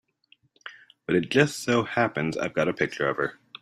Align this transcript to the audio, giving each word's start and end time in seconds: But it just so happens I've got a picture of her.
But 1.05 1.15
it 1.15 1.29
just 1.29 1.59
so 1.61 1.83
happens 1.83 2.35
I've 2.35 2.55
got 2.55 2.67
a 2.67 2.73
picture 2.73 3.07
of 3.07 3.17
her. 3.17 3.39